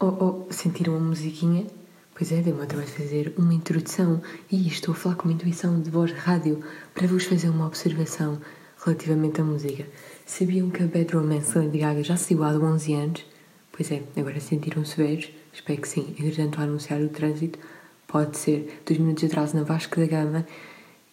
[0.00, 1.66] Oh, oh, sentiram a musiquinha?
[2.14, 5.90] Pois é, deu-me vez fazer uma introdução e estou a falar com uma intuição de
[5.90, 6.62] voz de rádio
[6.94, 8.38] para vos fazer uma observação
[8.84, 9.86] relativamente à música.
[10.24, 13.26] Sabiam que a Bad Romance da Lady Gaga já saiu há 11 anos?
[13.72, 15.30] Pois é, agora sentiram-se velhos?
[15.52, 16.14] Espero que sim.
[16.16, 17.58] Entretanto, a anunciar o trânsito,
[18.06, 20.46] pode ser dois minutos de atraso na Vasco da Gama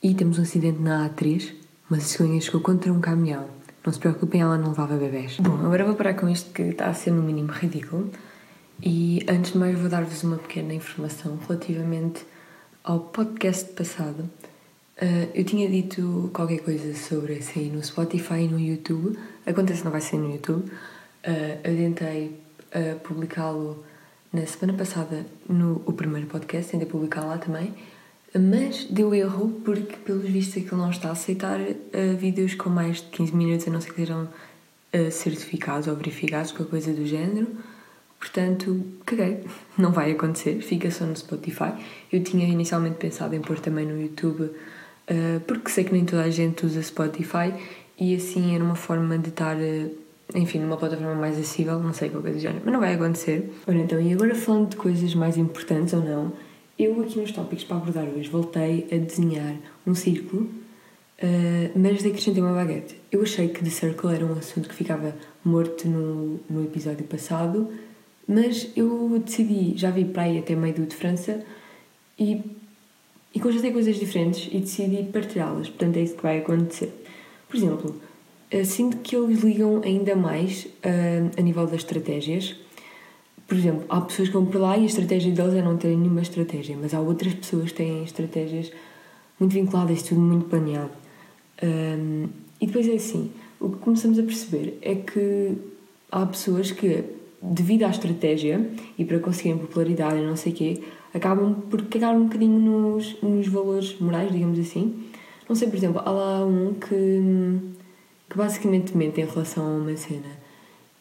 [0.04, 1.56] e temos um acidente na A3,
[1.90, 3.48] uma cegonha chegou contra um caminhão.
[3.84, 5.38] Não se preocupem, ela não levava bebés.
[5.40, 8.12] Bom, agora vou parar com isto que está a ser no mínimo ridículo.
[8.84, 12.26] E antes de mais vou dar-vos uma pequena informação relativamente
[12.84, 14.30] ao podcast passado.
[15.02, 19.18] Uh, eu tinha dito qualquer coisa sobre sair no Spotify e no YouTube.
[19.46, 20.70] Acontece não vai sair no YouTube.
[20.70, 22.40] Uh, eu tentei
[22.76, 23.84] uh, publicá-lo
[24.32, 27.74] na semana passada no o primeiro podcast, tentei publicar lá também,
[28.38, 31.58] mas deu erro porque, pelos vistos, aquilo não está a aceitar
[32.20, 34.28] vídeos com mais de 15 minutos, a não ser que sejam
[35.10, 37.48] certificados ou verificados, qualquer coisa do género.
[38.26, 39.44] Portanto, caguei.
[39.78, 41.74] Não vai acontecer, fica só no Spotify.
[42.12, 46.24] Eu tinha inicialmente pensado em pôr também no YouTube, uh, porque sei que nem toda
[46.24, 47.54] a gente usa Spotify
[48.00, 49.92] e assim era uma forma de estar, uh,
[50.34, 53.54] enfim, numa plataforma mais acessível, não sei qual coisa do género, mas não vai acontecer.
[53.68, 56.34] Ora então, e agora falando de coisas mais importantes ou não,
[56.80, 59.56] eu aqui nos tópicos para abordar hoje voltei a desenhar
[59.86, 60.50] um círculo,
[61.22, 63.00] uh, mas acrescentei uma baguete.
[63.12, 67.70] Eu achei que The Circle era um assunto que ficava morto no, no episódio passado
[68.28, 71.44] mas eu decidi, já vi para aí até meio do de França
[72.18, 72.42] e,
[73.34, 75.70] e constatei coisas diferentes e decidi partilhá-las.
[75.70, 76.92] Portanto, é isso que vai acontecer.
[77.48, 78.02] Por exemplo,
[78.50, 82.56] eh, sinto que eles ligam ainda mais uh, a nível das estratégias.
[83.48, 85.98] Por exemplo, há pessoas que vão por lá e a estratégia deles é não terem
[85.98, 88.72] nenhuma estratégia, mas há outras pessoas que têm estratégias
[89.40, 90.92] muito vinculadas, tudo muito planeado.
[91.62, 92.30] Um, eh,
[92.62, 95.58] e depois é assim: o que começamos a perceber é que
[96.12, 97.04] há pessoas que
[97.52, 100.82] devido à estratégia e para conseguirem popularidade e não sei o quê,
[101.14, 105.06] acabam por cagar um bocadinho nos, nos valores morais, digamos assim.
[105.48, 107.60] Não sei, por exemplo, há lá um que,
[108.30, 110.28] que basicamente mente em relação a uma cena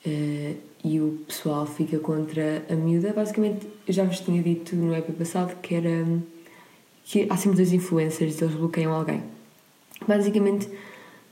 [0.06, 3.12] uh, e o pessoal fica contra a miúda.
[3.12, 6.06] Basicamente, eu já vos tinha dito no EP passado que era
[7.04, 9.22] que há sempre dois influencers e eles bloqueiam alguém.
[10.06, 10.68] Basicamente,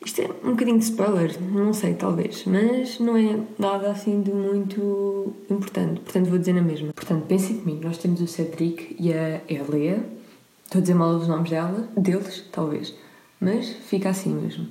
[0.05, 4.33] isto é um bocadinho de spoiler, não sei, talvez, mas não é nada assim de
[4.33, 6.93] muito importante, portanto vou dizer na mesma.
[6.93, 10.05] Portanto, pensem mim, nós temos o Cedric e a Elia,
[10.65, 12.95] estou a dizer mal os nomes dela, deles, talvez,
[13.41, 14.69] mas fica assim mesmo.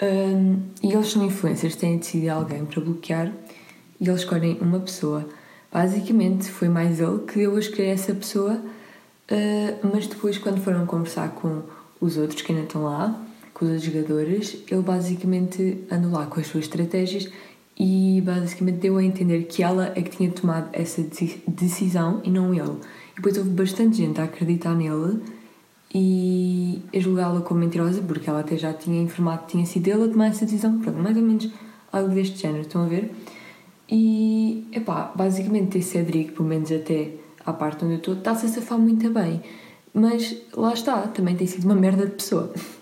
[0.00, 3.32] Um, e eles são influencers, têm decidido alguém para bloquear
[4.00, 5.26] e eles escolhem uma pessoa.
[5.72, 10.86] Basicamente foi mais ele que deu a escolher essa pessoa, uh, mas depois, quando foram
[10.86, 11.62] conversar com
[12.00, 13.27] os outros que ainda estão lá,
[13.58, 17.28] com os jogadores, ele basicamente andou lá com as suas estratégias
[17.78, 21.02] e basicamente deu a entender que ela é que tinha tomado essa
[21.46, 22.76] decisão e não ele.
[23.12, 25.20] E depois houve bastante gente a acreditar nele
[25.94, 30.04] e a julgá-la como mentirosa porque ela até já tinha informado que tinha sido ele
[30.04, 30.78] a tomar essa decisão.
[30.78, 31.50] Pronto, mais ou menos
[31.92, 33.12] algo deste género, estão a ver?
[33.90, 37.12] E, epá, basicamente esse Cedric, pelo menos até
[37.44, 39.40] à parte onde eu estou, está-se a safar muito bem.
[39.94, 42.52] Mas lá está, também tem sido uma merda de pessoa.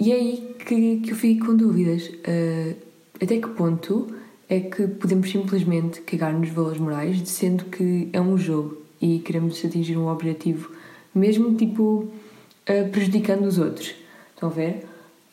[0.00, 2.08] E é aí que, que eu fico com dúvidas.
[2.08, 2.76] Uh,
[3.20, 4.06] até que ponto
[4.48, 9.64] é que podemos simplesmente cagar nos valores morais, sendo que é um jogo e queremos
[9.64, 10.70] atingir um objetivo,
[11.14, 11.82] mesmo tipo
[12.68, 13.94] uh, prejudicando os outros?
[14.34, 14.86] Estão a ver?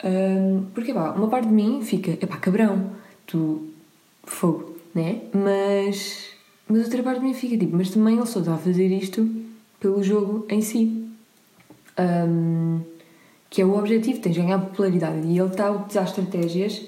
[0.04, 2.92] Uh, porque pá, uma parte de mim fica, epá, cabrão,
[3.26, 3.70] tu
[4.24, 5.22] fogo, né?
[5.34, 6.28] Mas,
[6.68, 9.28] mas outra parte de mim fica tipo, mas também ele só está a fazer isto
[9.80, 11.08] pelo jogo em si.
[11.98, 12.82] Um,
[13.56, 16.82] que é o objetivo, tens de ganhar popularidade e ele está a utilizar estratégias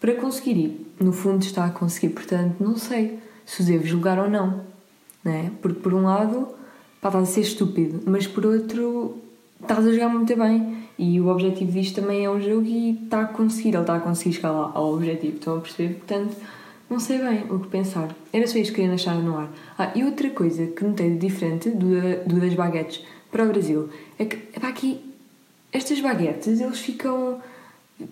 [0.00, 0.86] para conseguir ir.
[0.98, 4.62] No fundo está a conseguir, portanto, não sei se o devo julgar ou não,
[5.22, 5.52] né?
[5.60, 6.48] Porque por um lado,
[7.02, 9.18] pá, estás a ser estúpido, mas por outro,
[9.60, 13.20] estás a jogar muito bem e o objetivo disto também é um jogo e está
[13.20, 15.96] a conseguir, ele está a conseguir chegar lá ao objetivo, estão a perceber?
[15.96, 16.34] Portanto,
[16.88, 18.16] não sei bem o que pensar.
[18.32, 19.50] Era só isto que queria deixar no ar.
[19.76, 23.90] Ah, e outra coisa que notei de diferente do, do das baguetes para o Brasil
[24.18, 25.05] é que, epá, aqui
[25.76, 27.40] estas baguetes, eles ficam.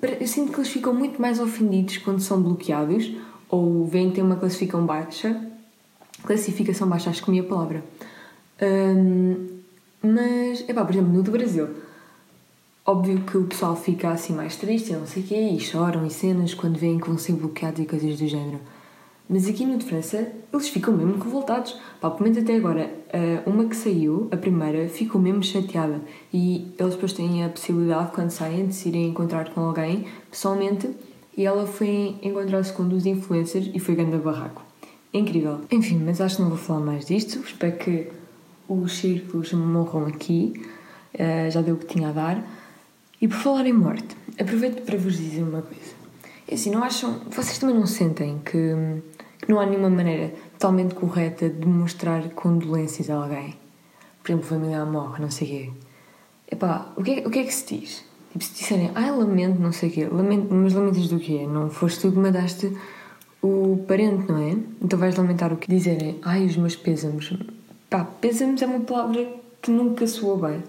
[0.02, 3.12] Eu sinto que eles ficam muito mais ofendidos quando são bloqueados
[3.48, 5.48] ou vêm ter uma classificação baixa.
[6.22, 7.84] Classificação baixa, acho que é a palavra.
[8.62, 9.60] Um,
[10.02, 11.68] mas, epá, por exemplo, no do Brasil,
[12.84, 16.10] óbvio que o pessoal fica assim mais triste, não sei o quê, e choram e
[16.10, 18.60] cenas quando veem que vão ser bloqueados e coisas do género.
[19.28, 21.76] Mas aqui no de França, eles ficam mesmo revoltados.
[22.00, 26.00] Pá, pelo menos até agora, eh, uma que saiu, a primeira, ficou mesmo chateada.
[26.32, 30.90] E eles depois têm a possibilidade, quando saem, de se irem encontrar com alguém pessoalmente.
[31.36, 34.62] E ela foi encontrar-se com um dos influencers e foi grande barraco.
[35.12, 35.60] incrível.
[35.70, 37.38] Enfim, mas acho que não vou falar mais disto.
[37.40, 38.08] Espero que
[38.68, 40.52] os círculos morram aqui.
[41.14, 42.44] Uh, já deu o que tinha a dar.
[43.22, 45.92] E por falar em morte, aproveito para vos dizer uma coisa.
[46.46, 47.20] É assim, não acham.
[47.30, 49.00] Vocês também não sentem que,
[49.48, 53.54] não há nenhuma maneira totalmente correta de mostrar condolências a alguém?
[54.22, 55.70] Por exemplo, familiar morre, não sei quê.
[56.50, 58.04] Epá, o que, é, o que é que se diz?
[58.32, 61.46] Tipo, se disserem, ai, lamento, não sei o quê, lamento, mas lamentas do quê?
[61.46, 62.72] Não foste tu que mandaste
[63.42, 64.56] o parente, não é?
[64.82, 67.32] Então vais lamentar o que dizerem, ai, os meus pêsames.
[67.90, 69.26] Pá, pêsames é uma palavra
[69.60, 70.62] que nunca soou bem.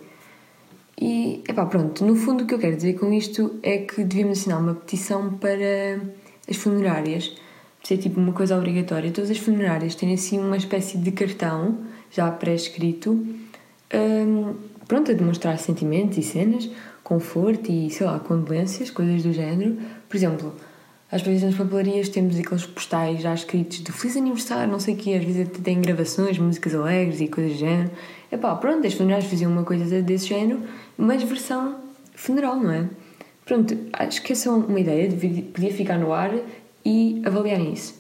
[1.00, 4.40] E, epá, pronto, no fundo o que eu quero dizer com isto é que devíamos
[4.40, 6.02] assinar uma petição para
[6.50, 7.36] as funerárias,
[7.86, 9.12] ser tipo uma coisa obrigatória.
[9.12, 11.78] Todas as funerárias têm assim uma espécie de cartão
[12.10, 13.12] já pré-escrito,
[13.94, 14.56] um,
[14.88, 16.68] pronto, a demonstrar sentimentos e cenas,
[17.04, 19.78] conforto e, sei lá, condolências, coisas do género.
[20.10, 20.56] Por exemplo,
[21.12, 24.98] às vezes nas papelarias temos aqueles postais já escritos de Feliz Aniversário, não sei o
[24.98, 27.92] quê, às vezes tem gravações, músicas alegres e coisas do género.
[28.32, 30.64] É pá, pronto, as funerais faziam uma coisa desse género,
[30.98, 31.76] mas versão
[32.16, 32.90] funeral, não é?
[33.46, 35.08] Pronto, acho que essa é uma ideia,
[35.54, 36.32] podia ficar no ar
[36.86, 38.00] e avaliarem isso.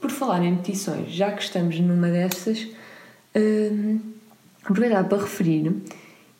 [0.00, 2.68] Por falar em petições, já que estamos numa dessas,
[3.36, 3.98] hum,
[4.62, 5.74] aproveitar para referir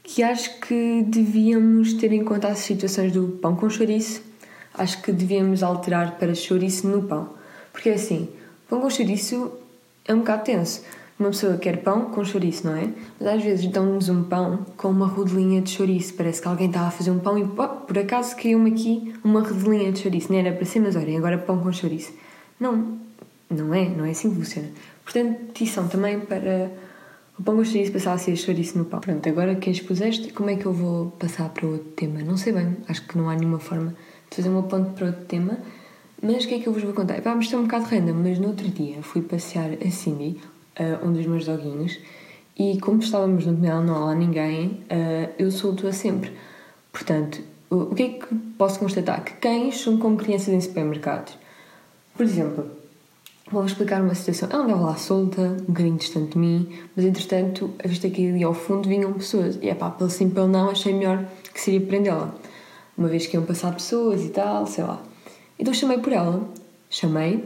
[0.03, 4.23] que acho que devíamos ter em conta as situações do pão com chouriço.
[4.75, 7.35] Acho que devíamos alterar para chouriço no pão.
[7.73, 8.29] Porque assim,
[8.69, 9.53] pão com chouriço
[10.05, 10.83] é um bocado tenso.
[11.21, 12.89] Uma pessoa quer pão com chouriço, não é?
[13.21, 16.15] Mas às vezes dão-nos um pão com uma rodelinha de chouriço.
[16.15, 19.43] Parece que alguém estava a fazer um pão e oh, por acaso caiu-me aqui uma
[19.43, 20.33] rodelinha de chouriço.
[20.33, 22.11] Não era para ser, mas olhem, agora pão com chouriço.
[22.59, 22.99] Não,
[23.51, 24.69] não é, não é assim que funciona.
[25.05, 26.71] Portanto, petição também para
[27.39, 28.99] o pão com chouriço passar a ser chouriço no pão.
[29.01, 32.21] Pronto, agora que expuseste, como é que eu vou passar para outro tema?
[32.21, 33.95] Não sei bem, acho que não há nenhuma forma
[34.31, 35.59] de fazer uma ponte para outro tema.
[36.23, 37.21] Mas o que é que eu vos vou contar?
[37.21, 40.41] Vamos ter um bocado random, mas no outro dia fui passear a Cindy,
[40.79, 41.99] uh, um dos meus doguinhos,
[42.59, 46.33] e como estávamos no mel, não há lá ninguém, uh, eu solto-a sempre.
[46.93, 47.41] Portanto,
[47.71, 49.25] o, que é que posso constatar?
[49.25, 51.39] Que cães são como crianças em supermercados.
[52.15, 52.71] Por exemplo,
[53.51, 54.49] Vou explicar uma situação.
[54.53, 58.45] Ela andava lá solta, um bocadinho distante de mim, mas entretanto, a vista que ali
[58.45, 59.59] ao fundo vinham pessoas.
[59.61, 62.33] E é pá, pelo sim, pelo não, achei melhor que seria prendê-la.
[62.97, 65.03] Uma vez que iam passar pessoas e tal, sei lá.
[65.59, 66.49] Então chamei por ela,
[66.89, 67.45] chamei,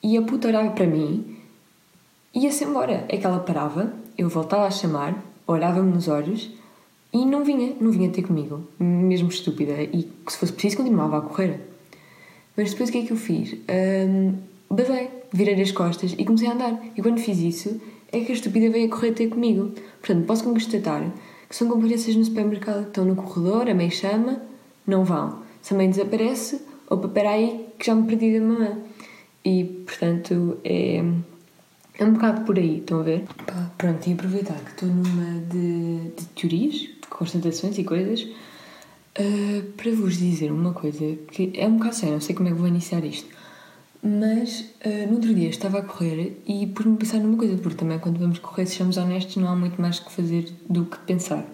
[0.00, 1.29] e a puta olhava para mim
[2.34, 3.04] ia-se embora.
[3.08, 6.50] É que ela parava, eu voltava a chamar, olhava-me nos olhos
[7.12, 8.64] e não vinha, não vinha ter comigo.
[8.78, 9.82] Mesmo estúpida.
[9.82, 11.60] E se fosse preciso, continuava a correr.
[12.56, 13.54] Mas depois o que é que eu fiz?
[14.08, 14.34] Um,
[15.32, 16.82] virei as costas e comecei a andar.
[16.96, 17.80] E quando fiz isso,
[18.12, 19.72] é que a estúpida veio a correr ter comigo.
[20.00, 21.10] Portanto, posso constatar
[21.48, 24.40] que são como crianças no supermercado que estão no corredor, a mãe chama,
[24.86, 25.40] não vão.
[25.60, 28.76] Se a mãe desaparece, opa, para aí que já me perdi da mamãe.
[29.44, 31.02] E, portanto, é,
[31.98, 33.24] é um bocado por aí, estão a ver?
[33.46, 39.90] Pá, pronto, e aproveitar que estou numa de, de teorias, constatações e coisas, uh, para
[39.92, 42.68] vos dizer uma coisa que é um bocado sério, não sei como é que vou
[42.68, 43.28] iniciar isto.
[44.02, 47.76] Mas uh, no outro dia estava a correr e pus-me a pensar numa coisa, porque
[47.76, 50.98] também quando vamos correr, se somos honestos, não há muito mais que fazer do que
[51.00, 51.44] pensar.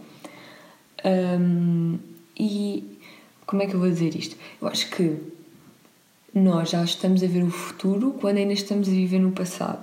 [1.05, 1.99] Um,
[2.39, 2.99] e
[3.47, 4.37] como é que eu vou dizer isto?
[4.61, 5.17] Eu acho que
[6.35, 9.81] nós já estamos a ver o futuro quando ainda estamos a viver no passado.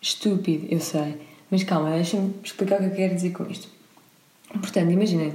[0.00, 1.16] Estúpido, eu sei.
[1.50, 3.68] Mas calma, deixa-me explicar o que eu quero dizer com isto.
[4.52, 5.34] Portanto, imaginem,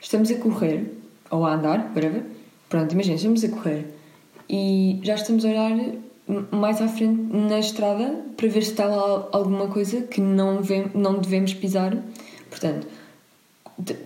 [0.00, 0.92] estamos a correr,
[1.30, 2.24] ou a andar, whatever.
[2.68, 3.86] Pronto, imaginem, estamos a correr
[4.48, 5.70] e já estamos a olhar
[6.50, 10.90] mais à frente na estrada para ver se está lá alguma coisa que não, vem,
[10.94, 11.96] não devemos pisar.
[12.48, 12.86] Portanto,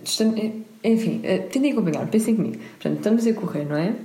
[0.03, 0.39] estamos,
[0.83, 2.57] enfim, eh, tentem acompanhar, pensem comigo.
[2.57, 3.95] Portanto, estamos a correr, não é?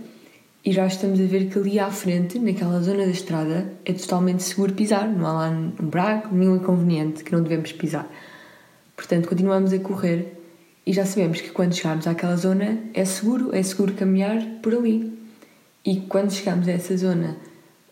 [0.64, 4.42] E já estamos a ver que ali à frente, naquela zona da estrada, é totalmente
[4.42, 5.08] seguro pisar.
[5.08, 8.06] Não há lá um buraco, nenhum inconveniente que não devemos pisar.
[8.94, 10.36] Portanto, continuamos a correr
[10.86, 15.18] e já sabemos que quando chegarmos àquela zona é seguro, é seguro caminhar por ali.
[15.84, 17.36] E quando chegamos a essa zona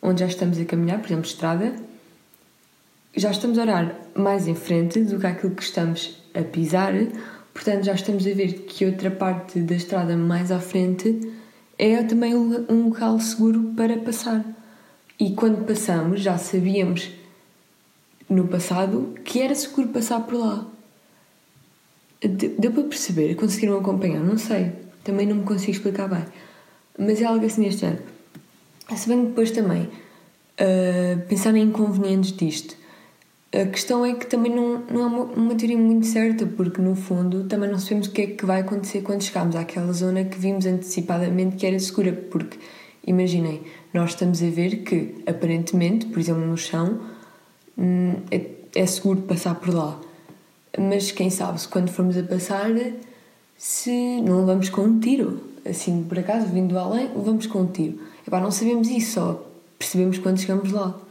[0.02, 1.74] onde já estamos a caminhar, por exemplo, estrada,
[3.16, 6.92] já estamos a olhar mais em frente do que aquilo que estamos a pisar,
[7.54, 11.18] portanto já estamos a ver que outra parte da estrada mais à frente
[11.78, 14.44] é também um local seguro para passar.
[15.18, 17.10] E quando passamos, já sabíamos
[18.28, 20.66] no passado que era seguro passar por lá.
[22.20, 23.34] Deu para perceber?
[23.36, 24.20] Conseguiram acompanhar?
[24.20, 24.72] Não sei.
[25.04, 26.24] Também não me consigo explicar bem
[26.98, 28.00] mas é algo assim deste ano.
[28.96, 32.76] Se bem que depois também uh, pensar em inconvenientes disto.
[33.50, 36.94] A questão é que também não, não é uma, uma teoria muito certa, porque no
[36.94, 40.38] fundo também não sabemos o que é que vai acontecer quando chegarmos àquela zona que
[40.38, 42.58] vimos antecipadamente que era segura, porque
[43.06, 43.62] imaginem,
[43.94, 47.00] nós estamos a ver que, aparentemente, por exemplo, no chão,
[47.76, 49.98] hum, é, é seguro passar por lá.
[50.78, 52.70] Mas quem sabe se quando formos a passar,
[53.56, 55.40] se não levamos com um tiro.
[55.64, 57.98] Assim, por acaso, vindo além, levamos com um tiro.
[58.26, 61.07] Epá, não sabemos isso, só percebemos quando chegamos lá.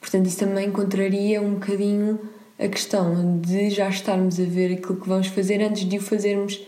[0.00, 2.18] Portanto, isso também contraria um bocadinho
[2.58, 6.60] a questão de já estarmos a ver aquilo que vamos fazer antes de o fazermos.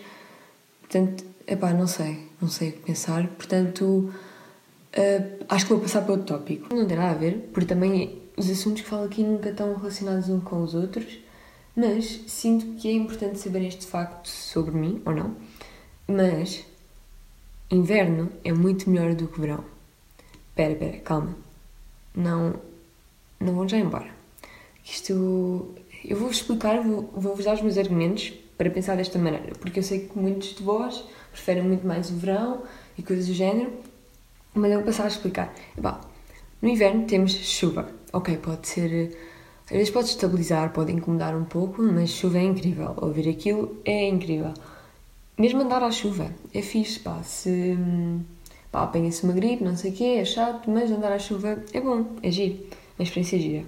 [0.80, 3.26] Portanto, epá, não sei, não sei o que pensar.
[3.28, 6.74] Portanto, uh, acho que vou passar para outro tópico.
[6.74, 10.42] Não nada a ver, porque também os assuntos que falo aqui nunca estão relacionados uns
[10.42, 11.18] com os outros,
[11.76, 15.34] mas sinto que é importante saber este facto sobre mim, ou não.
[16.08, 16.64] Mas
[17.70, 19.64] inverno é muito melhor do que verão.
[20.50, 21.36] Espera, espera, calma.
[22.14, 22.54] Não,
[23.42, 24.08] não vão já embora.
[24.84, 25.74] Isto.
[26.04, 29.82] Eu vou-vos explicar, vou-vos vou dar os meus argumentos para pensar desta maneira, porque eu
[29.82, 32.62] sei que muitos de vós preferem muito mais o verão
[32.98, 33.72] e coisas do género,
[34.54, 35.54] mas eu vou passar a explicar.
[35.76, 35.98] Bom,
[36.60, 37.88] no inverno temos chuva.
[38.12, 39.16] Ok, pode ser.
[39.64, 42.94] Às vezes pode estabilizar, pode incomodar um pouco, mas chuva é incrível.
[42.98, 44.52] Ouvir aquilo é incrível.
[45.38, 47.22] Mesmo andar à chuva é fixe, pá.
[47.22, 47.76] Se.
[48.70, 51.80] pá, apanha-se uma gripe, não sei o quê, é chato, mas andar à chuva é
[51.80, 52.58] bom, é giro.
[53.02, 53.64] Uma experiência gira.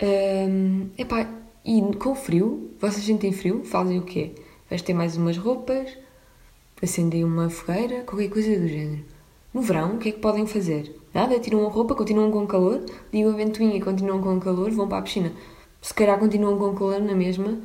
[0.00, 1.28] Um, epá,
[1.64, 4.36] e com frio, vocês sentem frio, fazem o quê?
[4.70, 5.98] Vestem mais umas roupas,
[6.80, 9.04] acendem uma fogueira, qualquer coisa do género.
[9.52, 10.94] No verão, o que é que podem fazer?
[11.12, 14.86] Nada, tiram a roupa, continuam com calor, ligam a ventoinha e continuam com calor, vão
[14.86, 15.32] para a piscina.
[15.80, 17.58] Se calhar continuam com calor na mesma,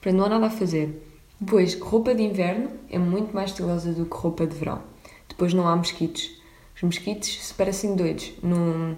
[0.00, 1.02] para não há nada a fazer.
[1.40, 4.80] Depois, roupa de inverno é muito mais estilosa do que roupa de verão.
[5.28, 6.30] Depois não há mosquitos.
[6.76, 8.32] Os mosquitos se parecem doidos.
[8.40, 8.96] No,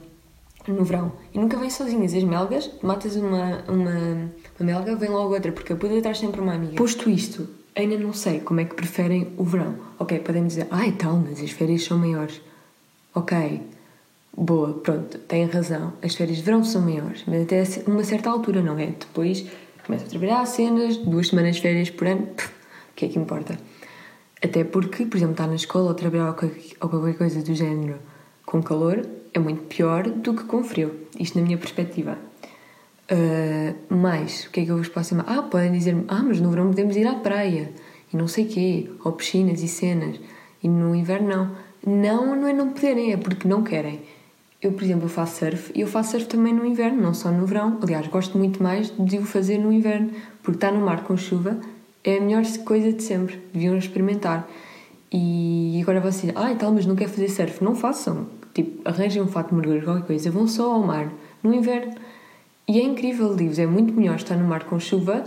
[0.69, 1.13] no verão.
[1.33, 2.15] E nunca vêm sozinhas.
[2.15, 6.41] As melgas, matas uma, uma, uma melga, vem logo outra, porque a poder traz sempre
[6.41, 6.75] uma amiga.
[6.75, 9.75] Posto isto, ainda não sei como é que preferem o verão.
[9.99, 12.41] Ok, podem dizer, ah, tal, mas as férias são maiores.
[13.15, 13.63] Ok,
[14.37, 15.93] boa, pronto, têm razão.
[16.03, 18.87] As férias de verão são maiores, mas até uma certa altura, não é?
[18.87, 19.47] Depois
[19.87, 22.23] começo a trabalhar cenas, duas semanas de férias por ano,
[22.91, 23.57] o que é que importa?
[24.43, 26.29] Até porque, por exemplo, estar na escola ou trabalhar
[26.81, 27.99] ou qualquer coisa do género
[28.45, 29.07] com calor,
[29.37, 30.95] é muito pior do que com frio.
[31.21, 32.17] Isto na minha perspectiva.
[33.13, 35.25] Uh, mais, o que é que eu vos posso dizer?
[35.29, 37.71] Ah, podem dizer-me, ah, mas no verão podemos ir à praia
[38.13, 40.19] e não sei quê, ou piscinas e cenas,
[40.63, 41.67] e no inverno não.
[41.87, 44.01] Não, não é não poderem, é porque não querem.
[44.61, 47.47] Eu, por exemplo, faço surf e eu faço surf também no inverno, não só no
[47.47, 47.79] verão.
[47.81, 50.11] Aliás, gosto muito mais de o fazer no inverno,
[50.43, 51.61] porque estar no mar com chuva
[52.03, 53.41] é a melhor coisa de sempre.
[53.53, 54.49] Deviam experimentar.
[55.13, 57.63] E agora vocês, ah, e tal, mas não quer fazer surf.
[57.63, 58.27] Não façam.
[58.57, 61.93] Tipo, arranjem um fato de mergulho, qualquer coisa, vão só ao mar no inverno.
[62.67, 65.25] E é incrível, digo é muito melhor estar no mar com chuva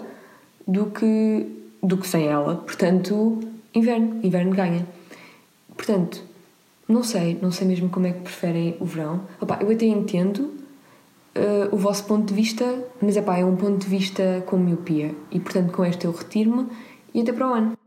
[0.68, 1.46] do que,
[1.84, 2.56] do que sem ela.
[2.56, 3.40] Portanto,
[3.76, 4.84] inverno, inverno ganha.
[5.78, 6.24] Portanto,
[6.88, 9.22] não sei, não sei mesmo como é que preferem o verão.
[9.40, 13.78] Opa, eu até entendo uh, o vosso ponto de vista, mas epá, é um ponto
[13.78, 15.14] de vista com miopia.
[15.32, 16.66] E portanto, com este eu retiro-me
[17.14, 17.78] e até para o ano.